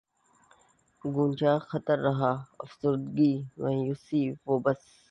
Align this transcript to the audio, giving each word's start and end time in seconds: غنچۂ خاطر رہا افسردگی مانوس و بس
غنچۂ 1.13 1.51
خاطر 1.69 1.97
رہا 2.07 2.31
افسردگی 2.65 3.33
مانوس 3.59 4.05
و 4.47 4.51
بس 4.63 4.81